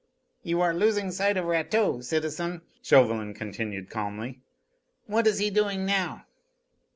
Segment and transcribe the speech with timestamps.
[0.41, 4.39] "You are losing sight of Rateau, citizen," Chauvelin continued calmly.
[5.05, 6.25] "What is he doing now?"